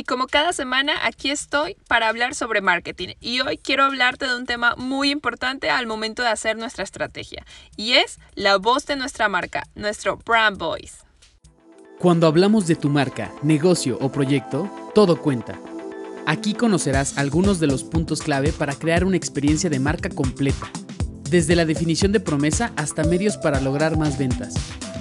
y 0.00 0.04
como 0.04 0.28
cada 0.28 0.54
semana 0.54 0.94
aquí 1.04 1.30
estoy 1.30 1.76
para 1.86 2.08
hablar 2.08 2.34
sobre 2.34 2.62
marketing 2.62 3.08
y 3.20 3.40
hoy 3.42 3.58
quiero 3.58 3.84
hablarte 3.84 4.26
de 4.26 4.34
un 4.34 4.46
tema 4.46 4.74
muy 4.78 5.10
importante 5.10 5.68
al 5.68 5.86
momento 5.86 6.22
de 6.22 6.30
hacer 6.30 6.56
nuestra 6.56 6.84
estrategia 6.84 7.44
y 7.76 7.92
es 7.92 8.18
la 8.34 8.56
voz 8.56 8.86
de 8.86 8.96
nuestra 8.96 9.28
marca, 9.28 9.64
nuestro 9.74 10.16
brand 10.16 10.56
voice. 10.56 11.04
Cuando 11.98 12.26
hablamos 12.26 12.66
de 12.66 12.76
tu 12.76 12.88
marca, 12.88 13.30
negocio 13.42 13.98
o 14.00 14.10
proyecto, 14.10 14.70
todo 14.94 15.20
cuenta. 15.20 15.60
Aquí 16.24 16.54
conocerás 16.54 17.18
algunos 17.18 17.60
de 17.60 17.66
los 17.66 17.84
puntos 17.84 18.22
clave 18.22 18.52
para 18.52 18.76
crear 18.76 19.04
una 19.04 19.18
experiencia 19.18 19.68
de 19.68 19.80
marca 19.80 20.08
completa, 20.08 20.70
desde 21.28 21.54
la 21.54 21.66
definición 21.66 22.10
de 22.12 22.20
promesa 22.20 22.72
hasta 22.76 23.04
medios 23.04 23.36
para 23.36 23.60
lograr 23.60 23.98
más 23.98 24.16
ventas. 24.16 24.54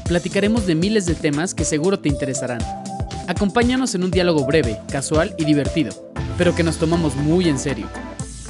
Platicaremos 0.09 0.65
de 0.65 0.75
miles 0.75 1.05
de 1.05 1.15
temas 1.15 1.53
que 1.53 1.63
seguro 1.63 1.99
te 1.99 2.09
interesarán. 2.09 2.59
Acompáñanos 3.29 3.93
en 3.93 4.03
un 4.03 4.09
diálogo 4.09 4.43
breve, 4.43 4.79
casual 4.91 5.35
y 5.37 5.45
divertido, 5.45 5.91
pero 6.35 6.55
que 6.55 6.63
nos 6.63 6.77
tomamos 6.77 7.15
muy 7.15 7.47
en 7.47 7.59
serio. 7.59 7.87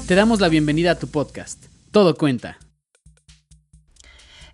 Te 0.08 0.16
damos 0.16 0.40
la 0.40 0.48
bienvenida 0.48 0.92
a 0.92 0.96
tu 0.96 1.10
podcast. 1.10 1.66
Todo 1.92 2.16
cuenta. 2.16 2.58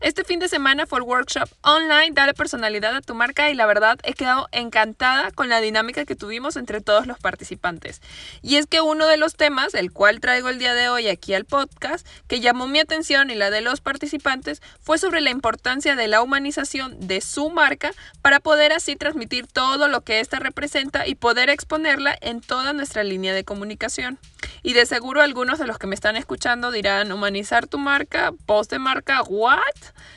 Este 0.06 0.24
fin 0.24 0.38
de 0.38 0.48
semana 0.48 0.86
fue 0.86 1.02
workshop 1.02 1.50
online 1.64 2.12
Dale 2.12 2.36
personalidad 2.36 2.96
a 2.96 3.02
tu 3.02 3.16
marca 3.16 3.50
y 3.50 3.56
la 3.56 3.66
verdad 3.66 3.98
he 4.04 4.14
quedado 4.14 4.48
encantada 4.52 5.32
con 5.32 5.50
la 5.50 5.62
dinámica 5.62 6.06
que 6.06 6.16
tuvimos 6.16 6.58
entre 6.58 6.80
todos 6.80 7.08
los 7.08 7.18
participantes. 7.18 8.04
Y 8.44 8.58
es 8.58 8.68
que 8.68 8.82
uno 8.82 9.08
de 9.08 9.18
los 9.18 9.34
temas, 9.34 9.74
el 9.74 9.92
cual 9.92 10.20
traigo 10.20 10.50
el 10.50 10.60
día 10.60 10.76
de 10.76 10.90
hoy 10.90 11.08
aquí 11.08 11.34
al 11.34 11.46
podcast, 11.46 12.06
que 12.28 12.40
llamó 12.40 12.68
mi 12.68 12.78
atención 12.78 13.32
y 13.32 13.34
la 13.34 13.50
de 13.50 13.62
los 13.62 13.82
participantes, 13.82 14.62
fue 14.80 15.00
sobre 15.00 15.22
la 15.22 15.32
importancia 15.32 15.96
de 15.96 16.08
la 16.08 16.22
humanización 16.22 17.00
de 17.00 17.20
su 17.22 17.50
marca 17.50 17.92
para 18.22 18.40
poder 18.40 18.74
así 18.74 18.96
transmitir 18.96 19.48
todo 19.48 19.88
lo 19.88 20.02
que 20.02 20.20
ésta 20.20 20.38
representa 20.38 21.08
y 21.08 21.16
poder 21.16 21.50
exponerla 21.50 22.16
en 22.22 22.42
toda 22.42 22.74
nuestra 22.74 23.04
línea 23.04 23.34
de 23.34 23.44
comunicación. 23.44 24.20
Y 24.62 24.74
de 24.74 24.86
seguro 24.86 25.22
algunos 25.22 25.58
de 25.58 25.66
los 25.66 25.80
que 25.80 25.88
me 25.88 25.96
están 25.96 26.16
escuchando 26.16 26.70
dirán, 26.70 27.12
humanizar 27.12 27.66
tu 27.66 27.80
marca, 27.80 28.34
post 28.46 28.70
de 28.70 28.78
marca, 28.78 29.24
¿what? 29.24 29.60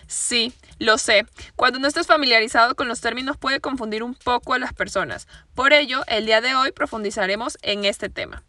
Sí, 0.07 0.53
lo 0.79 0.98
sé. 0.98 1.27
Cuando 1.57 1.79
no 1.79 1.89
estás 1.89 2.07
familiarizado 2.07 2.75
con 2.75 2.89
los 2.89 3.01
términos 3.01 3.37
puede 3.37 3.61
confundir 3.61 4.03
un 4.03 4.15
poco 4.15 4.55
a 4.55 4.59
las 4.59 4.73
personas. 4.73 5.29
Por 5.55 5.73
ello, 5.73 6.03
el 6.07 6.27
día 6.27 6.41
de 6.41 6.55
hoy 6.55 6.73
profundizaremos 6.73 7.59
en 7.62 7.85
este 7.85 8.09
tema. 8.09 8.43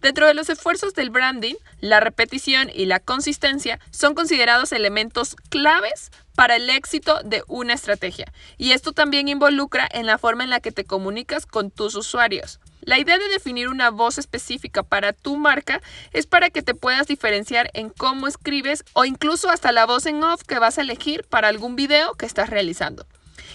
Dentro 0.00 0.26
de 0.26 0.34
los 0.34 0.50
esfuerzos 0.50 0.94
del 0.94 1.10
branding, 1.10 1.54
la 1.80 2.00
repetición 2.00 2.70
y 2.72 2.84
la 2.84 3.00
consistencia 3.00 3.80
son 3.90 4.14
considerados 4.14 4.72
elementos 4.72 5.36
claves 5.48 6.10
para 6.34 6.56
el 6.56 6.68
éxito 6.68 7.20
de 7.24 7.42
una 7.48 7.72
estrategia. 7.72 8.30
Y 8.58 8.72
esto 8.72 8.92
también 8.92 9.28
involucra 9.28 9.88
en 9.90 10.06
la 10.06 10.18
forma 10.18 10.44
en 10.44 10.50
la 10.50 10.60
que 10.60 10.70
te 10.70 10.84
comunicas 10.84 11.46
con 11.46 11.70
tus 11.70 11.94
usuarios. 11.94 12.60
La 12.86 13.00
idea 13.00 13.18
de 13.18 13.28
definir 13.28 13.68
una 13.68 13.90
voz 13.90 14.16
específica 14.16 14.84
para 14.84 15.12
tu 15.12 15.36
marca 15.36 15.82
es 16.12 16.28
para 16.28 16.50
que 16.50 16.62
te 16.62 16.72
puedas 16.72 17.08
diferenciar 17.08 17.68
en 17.74 17.90
cómo 17.90 18.28
escribes 18.28 18.84
o 18.92 19.04
incluso 19.04 19.50
hasta 19.50 19.72
la 19.72 19.86
voz 19.86 20.06
en 20.06 20.22
off 20.22 20.44
que 20.44 20.60
vas 20.60 20.78
a 20.78 20.82
elegir 20.82 21.24
para 21.24 21.48
algún 21.48 21.74
video 21.74 22.14
que 22.14 22.26
estás 22.26 22.48
realizando. 22.48 23.04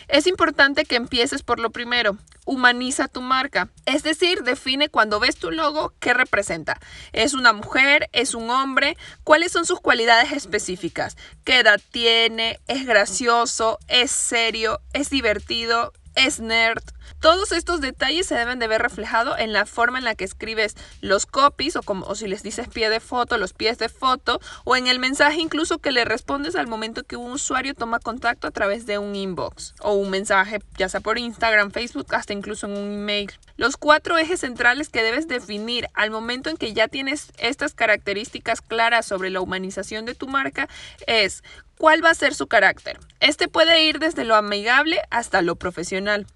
Es 0.10 0.28
importante 0.28 0.84
que 0.84 0.98
empieces 0.98 1.44
por 1.44 1.62
lo 1.62 1.70
primero. 1.70 2.18
Humaniza 2.46 3.08
tu 3.08 3.22
marca. 3.22 3.70
Es 3.86 4.04
decir, 4.04 4.44
define 4.44 4.90
cuando 4.90 5.22
ves 5.22 5.38
tu 5.38 5.50
logo 5.50 5.94
qué 6.02 6.14
representa. 6.14 6.78
¿Es 7.14 7.34
una 7.34 7.54
mujer? 7.54 8.10
¿Es 8.12 8.36
un 8.36 8.50
hombre? 8.50 8.98
¿Cuáles 9.24 9.54
son 9.54 9.66
sus 9.66 9.80
cualidades 9.80 10.34
específicas? 10.34 11.16
¿Qué 11.46 11.60
edad 11.60 11.80
tiene? 11.92 12.60
¿Es 12.68 12.86
gracioso? 12.86 13.80
¿Es 13.88 14.12
serio? 14.12 14.82
¿Es 14.92 15.10
divertido? 15.10 15.94
¿Es 16.16 16.42
nerd? 16.42 16.84
Todos 17.20 17.52
estos 17.52 17.82
detalles 17.82 18.28
se 18.28 18.36
deben 18.36 18.60
de 18.60 18.68
ver 18.68 18.82
reflejados 18.82 19.40
en 19.40 19.54
la 19.54 19.66
forma 19.66 19.98
en 19.98 20.06
la 20.06 20.16
que 20.16 20.24
escribes 20.24 20.76
los 21.02 21.26
copies 21.26 21.76
o, 21.76 21.84
como, 21.84 22.14
si 22.16 22.28
les 22.28 22.44
dices 22.44 22.68
pie 22.68 22.90
de 22.90 23.00
foto, 23.00 23.38
los 23.38 23.54
pies 23.54 23.78
de 23.78 23.90
foto 23.90 24.40
o 24.64 24.76
en 24.76 24.88
el 24.88 25.00
mensaje 25.00 25.42
incluso 25.42 25.80
que 25.80 25.92
le 25.92 26.06
respondes 26.06 26.56
al 26.56 26.68
momento 26.68 27.04
que 27.04 27.16
un 27.16 27.32
usuario 27.32 27.74
toma 27.74 28.00
contacto 28.00 28.48
a 28.48 28.52
través 28.52 28.86
de 28.86 28.98
un 28.98 29.16
inbox 29.16 29.74
o 29.82 29.94
un 29.94 30.10
mensaje 30.10 30.60
ya 30.78 30.90
sea 30.90 31.00
por 31.00 31.18
Instagram, 31.18 31.72
Facebook, 31.72 32.14
hasta 32.16 32.34
incluso 32.34 32.68
en 32.68 32.78
un 32.78 32.94
email. 32.94 33.32
Los 33.58 33.78
cuatro 33.78 34.18
ejes 34.18 34.42
centrales 34.42 34.90
que 34.90 35.04
debes 35.04 35.28
definir 35.28 35.88
al 35.94 36.12
momento 36.12 36.50
en 36.50 36.58
que 36.58 36.74
ya 36.74 36.88
tienes 36.88 37.32
estas 37.38 37.74
características 37.74 38.62
claras 38.62 39.06
sobre 39.06 39.30
la 39.30 39.42
humanización 39.42 40.06
de 40.06 40.16
tu 40.16 40.28
marca 40.28 40.68
es 41.08 41.44
¿Cuál 41.82 42.06
va 42.06 42.12
a 42.12 42.14
ser 42.14 42.36
su 42.36 42.46
carácter? 42.46 43.00
Este 43.22 43.48
puede 43.48 43.86
ir 43.86 43.98
desde 43.98 44.24
lo 44.24 44.36
amigable 44.36 45.02
hasta 45.10 45.42
lo 45.42 45.56
profesional. 45.56 46.28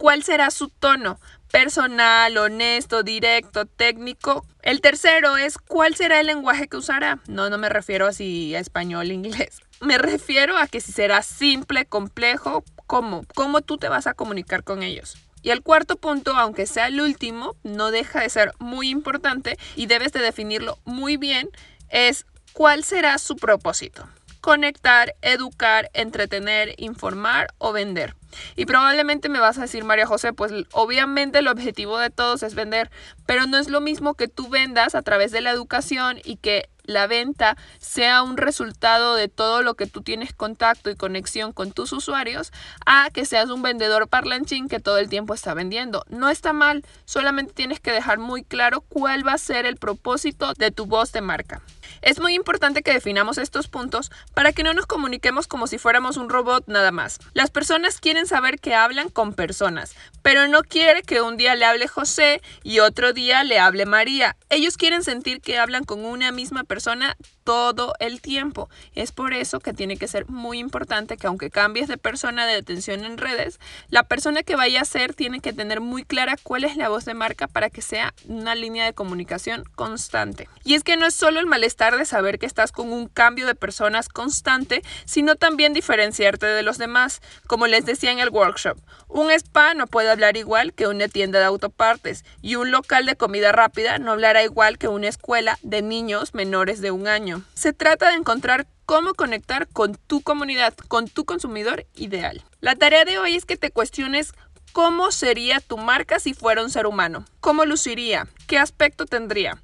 ¿Cuál 0.00 0.22
será 0.22 0.50
su 0.50 0.70
tono? 0.70 1.20
Personal, 1.52 2.34
honesto, 2.38 3.02
directo, 3.02 3.66
técnico. 3.66 4.46
El 4.62 4.80
tercero 4.80 5.36
es 5.36 5.58
cuál 5.58 5.94
será 5.94 6.20
el 6.20 6.28
lenguaje 6.28 6.68
que 6.68 6.78
usará. 6.78 7.18
No, 7.26 7.50
no 7.50 7.58
me 7.58 7.68
refiero 7.68 8.06
así 8.06 8.54
a 8.54 8.60
español, 8.60 9.12
inglés. 9.12 9.60
Me 9.82 9.98
refiero 9.98 10.56
a 10.56 10.68
que 10.68 10.80
si 10.80 10.90
será 10.90 11.20
simple, 11.20 11.84
complejo, 11.84 12.64
cómo, 12.86 13.26
cómo 13.34 13.60
tú 13.60 13.76
te 13.76 13.90
vas 13.90 14.06
a 14.06 14.14
comunicar 14.14 14.64
con 14.64 14.82
ellos. 14.82 15.18
Y 15.42 15.50
el 15.50 15.60
cuarto 15.60 15.96
punto, 15.96 16.34
aunque 16.34 16.64
sea 16.64 16.86
el 16.86 16.98
último, 16.98 17.54
no 17.62 17.90
deja 17.90 18.22
de 18.22 18.30
ser 18.30 18.52
muy 18.58 18.88
importante 18.88 19.58
y 19.76 19.84
debes 19.84 20.14
de 20.14 20.20
definirlo 20.20 20.78
muy 20.86 21.18
bien, 21.18 21.50
es 21.90 22.24
cuál 22.54 22.84
será 22.84 23.18
su 23.18 23.36
propósito 23.36 24.08
conectar, 24.40 25.14
educar, 25.20 25.90
entretener, 25.92 26.74
informar 26.78 27.48
o 27.58 27.72
vender. 27.72 28.16
Y 28.56 28.66
probablemente 28.66 29.28
me 29.28 29.40
vas 29.40 29.58
a 29.58 29.62
decir, 29.62 29.84
María 29.84 30.06
José, 30.06 30.32
pues 30.32 30.52
obviamente 30.72 31.38
el 31.38 31.48
objetivo 31.48 31.98
de 31.98 32.10
todos 32.10 32.42
es 32.42 32.54
vender, 32.54 32.90
pero 33.26 33.46
no 33.46 33.58
es 33.58 33.68
lo 33.68 33.80
mismo 33.80 34.14
que 34.14 34.28
tú 34.28 34.48
vendas 34.48 34.94
a 34.94 35.02
través 35.02 35.32
de 35.32 35.40
la 35.40 35.50
educación 35.50 36.18
y 36.24 36.36
que 36.36 36.68
la 36.84 37.06
venta 37.06 37.56
sea 37.78 38.22
un 38.22 38.36
resultado 38.36 39.14
de 39.14 39.28
todo 39.28 39.62
lo 39.62 39.74
que 39.74 39.86
tú 39.86 40.02
tienes 40.02 40.32
contacto 40.32 40.90
y 40.90 40.96
conexión 40.96 41.52
con 41.52 41.72
tus 41.72 41.92
usuarios, 41.92 42.52
a 42.86 43.10
que 43.12 43.24
seas 43.24 43.50
un 43.50 43.62
vendedor 43.62 44.08
parlanchín 44.08 44.68
que 44.68 44.80
todo 44.80 44.98
el 44.98 45.08
tiempo 45.08 45.34
está 45.34 45.54
vendiendo. 45.54 46.04
No 46.08 46.28
está 46.28 46.52
mal, 46.52 46.84
solamente 47.04 47.52
tienes 47.52 47.80
que 47.80 47.92
dejar 47.92 48.18
muy 48.18 48.42
claro 48.42 48.80
cuál 48.82 49.26
va 49.26 49.34
a 49.34 49.38
ser 49.38 49.66
el 49.66 49.76
propósito 49.76 50.52
de 50.54 50.70
tu 50.70 50.86
voz 50.86 51.12
de 51.12 51.20
marca. 51.20 51.62
Es 52.02 52.18
muy 52.18 52.34
importante 52.34 52.82
que 52.82 52.92
definamos 52.92 53.36
estos 53.36 53.68
puntos 53.68 54.10
para 54.32 54.52
que 54.52 54.62
no 54.62 54.72
nos 54.72 54.86
comuniquemos 54.86 55.46
como 55.46 55.66
si 55.66 55.76
fuéramos 55.76 56.16
un 56.16 56.30
robot 56.30 56.64
nada 56.66 56.92
más. 56.92 57.18
Las 57.34 57.50
personas 57.50 58.00
quieren 58.00 58.26
saber 58.26 58.58
que 58.58 58.74
hablan 58.74 59.10
con 59.10 59.34
personas, 59.34 59.94
pero 60.22 60.48
no 60.48 60.62
quiere 60.62 61.02
que 61.02 61.20
un 61.20 61.36
día 61.36 61.54
le 61.56 61.66
hable 61.66 61.88
José 61.88 62.40
y 62.62 62.78
otro 62.78 63.12
día 63.12 63.44
le 63.44 63.58
hable 63.58 63.84
María. 63.86 64.36
Ellos 64.50 64.76
quieren 64.76 65.04
sentir 65.04 65.40
que 65.40 65.58
hablan 65.58 65.84
con 65.84 66.04
una 66.04 66.32
misma 66.32 66.64
persona 66.64 67.16
todo 67.44 67.94
el 67.98 68.20
tiempo. 68.20 68.68
Es 68.94 69.12
por 69.12 69.34
eso 69.34 69.60
que 69.60 69.72
tiene 69.72 69.96
que 69.96 70.08
ser 70.08 70.28
muy 70.28 70.58
importante 70.58 71.16
que 71.16 71.26
aunque 71.26 71.50
cambies 71.50 71.88
de 71.88 71.96
persona 71.96 72.46
de 72.46 72.54
atención 72.54 73.04
en 73.04 73.18
redes, 73.18 73.60
la 73.88 74.04
persona 74.04 74.42
que 74.42 74.56
vaya 74.56 74.80
a 74.82 74.84
ser 74.84 75.14
tiene 75.14 75.40
que 75.40 75.52
tener 75.52 75.80
muy 75.80 76.04
clara 76.04 76.36
cuál 76.42 76.64
es 76.64 76.76
la 76.76 76.88
voz 76.88 77.04
de 77.04 77.14
marca 77.14 77.46
para 77.46 77.70
que 77.70 77.82
sea 77.82 78.14
una 78.28 78.54
línea 78.54 78.84
de 78.84 78.92
comunicación 78.92 79.64
constante. 79.74 80.48
Y 80.64 80.74
es 80.74 80.84
que 80.84 80.96
no 80.96 81.06
es 81.06 81.14
solo 81.14 81.40
el 81.40 81.46
malestar 81.46 81.96
de 81.96 82.04
saber 82.04 82.38
que 82.38 82.46
estás 82.46 82.72
con 82.72 82.92
un 82.92 83.08
cambio 83.08 83.46
de 83.46 83.54
personas 83.54 84.08
constante, 84.08 84.82
sino 85.04 85.36
también 85.36 85.72
diferenciarte 85.72 86.46
de 86.46 86.62
los 86.62 86.78
demás. 86.78 87.20
Como 87.46 87.66
les 87.66 87.86
decía 87.86 88.12
en 88.12 88.18
el 88.18 88.30
workshop, 88.30 88.78
un 89.08 89.30
spa 89.30 89.74
no 89.74 89.86
puede 89.86 90.10
hablar 90.10 90.36
igual 90.36 90.72
que 90.72 90.86
una 90.86 91.08
tienda 91.08 91.38
de 91.38 91.44
autopartes 91.44 92.24
y 92.42 92.56
un 92.56 92.70
local 92.70 93.06
de 93.06 93.16
comida 93.16 93.52
rápida 93.52 93.98
no 93.98 94.12
hablará 94.12 94.42
igual 94.42 94.78
que 94.78 94.88
una 94.88 95.08
escuela 95.08 95.58
de 95.62 95.82
niños 95.82 96.34
menores 96.34 96.80
de 96.80 96.90
un 96.90 97.08
año. 97.08 97.29
Se 97.54 97.72
trata 97.72 98.10
de 98.10 98.16
encontrar 98.16 98.66
cómo 98.86 99.14
conectar 99.14 99.68
con 99.68 99.94
tu 99.94 100.20
comunidad, 100.22 100.74
con 100.88 101.08
tu 101.08 101.24
consumidor 101.24 101.86
ideal. 101.94 102.42
La 102.60 102.74
tarea 102.74 103.04
de 103.04 103.18
hoy 103.18 103.36
es 103.36 103.44
que 103.44 103.56
te 103.56 103.70
cuestiones 103.70 104.32
¿Cómo 104.72 105.10
sería 105.10 105.58
tu 105.58 105.78
marca 105.78 106.20
si 106.20 106.32
fuera 106.32 106.62
un 106.62 106.70
ser 106.70 106.86
humano? 106.86 107.24
¿Cómo 107.40 107.64
luciría? 107.64 108.28
¿Qué 108.46 108.56
aspecto 108.56 109.04
tendría? 109.04 109.60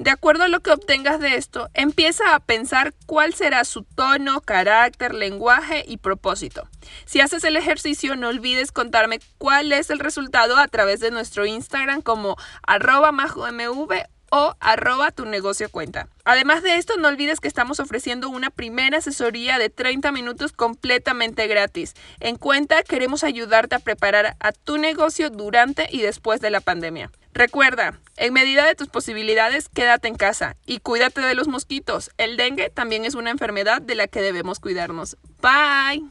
De 0.00 0.10
acuerdo 0.10 0.44
a 0.44 0.48
lo 0.48 0.60
que 0.60 0.72
obtengas 0.72 1.20
de 1.20 1.36
esto, 1.36 1.68
empieza 1.74 2.34
a 2.34 2.40
pensar 2.40 2.92
cuál 3.06 3.34
será 3.34 3.64
su 3.64 3.84
tono, 3.84 4.40
carácter, 4.40 5.14
lenguaje 5.14 5.84
y 5.86 5.98
propósito. 5.98 6.68
Si 7.04 7.20
haces 7.20 7.44
el 7.44 7.56
ejercicio, 7.56 8.16
no 8.16 8.28
olvides 8.28 8.72
contarme 8.72 9.20
cuál 9.38 9.70
es 9.70 9.90
el 9.90 10.00
resultado 10.00 10.56
a 10.56 10.66
través 10.66 10.98
de 10.98 11.12
nuestro 11.12 11.46
Instagram 11.46 12.02
como 12.02 12.36
arroba 12.66 13.12
majomv 13.12 14.08
o 14.30 14.54
arroba 14.60 15.10
tu 15.10 15.24
negocio 15.24 15.70
cuenta. 15.70 16.08
Además 16.24 16.62
de 16.62 16.76
esto, 16.76 16.96
no 16.96 17.08
olvides 17.08 17.40
que 17.40 17.48
estamos 17.48 17.80
ofreciendo 17.80 18.28
una 18.28 18.50
primera 18.50 18.98
asesoría 18.98 19.58
de 19.58 19.70
30 19.70 20.12
minutos 20.12 20.52
completamente 20.52 21.46
gratis. 21.46 21.94
En 22.20 22.36
cuenta 22.36 22.82
queremos 22.82 23.24
ayudarte 23.24 23.76
a 23.76 23.80
preparar 23.80 24.36
a 24.40 24.52
tu 24.52 24.78
negocio 24.78 25.30
durante 25.30 25.88
y 25.90 26.00
después 26.00 26.40
de 26.40 26.50
la 26.50 26.60
pandemia. 26.60 27.10
Recuerda, 27.32 27.98
en 28.16 28.32
medida 28.32 28.66
de 28.66 28.74
tus 28.74 28.88
posibilidades, 28.88 29.68
quédate 29.68 30.08
en 30.08 30.16
casa 30.16 30.56
y 30.66 30.80
cuídate 30.80 31.20
de 31.20 31.34
los 31.34 31.46
mosquitos. 31.46 32.10
El 32.18 32.36
dengue 32.36 32.68
también 32.68 33.04
es 33.04 33.14
una 33.14 33.30
enfermedad 33.30 33.80
de 33.80 33.94
la 33.94 34.08
que 34.08 34.20
debemos 34.20 34.58
cuidarnos. 34.58 35.16
Bye. 35.40 36.04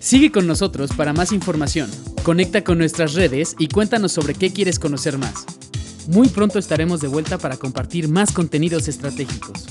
Sigue 0.00 0.32
con 0.32 0.46
nosotros 0.46 0.90
para 0.96 1.12
más 1.12 1.30
información. 1.30 1.90
Conecta 2.24 2.64
con 2.64 2.78
nuestras 2.78 3.14
redes 3.14 3.54
y 3.58 3.68
cuéntanos 3.68 4.12
sobre 4.12 4.34
qué 4.34 4.50
quieres 4.52 4.78
conocer 4.78 5.18
más. 5.18 5.46
Muy 6.10 6.28
pronto 6.28 6.58
estaremos 6.58 7.00
de 7.00 7.06
vuelta 7.06 7.38
para 7.38 7.56
compartir 7.56 8.08
más 8.08 8.32
contenidos 8.32 8.88
estratégicos. 8.88 9.64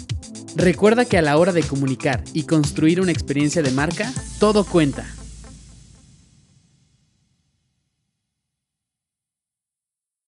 Recuerda 0.56 1.04
que 1.04 1.18
a 1.18 1.22
la 1.22 1.38
hora 1.38 1.52
de 1.52 1.64
comunicar 1.64 2.24
y 2.34 2.44
construir 2.44 3.02
una 3.02 3.12
experiencia 3.12 3.62
de 3.62 3.72
marca, 3.72 4.10
todo 4.40 4.64
cuenta. 4.64 5.19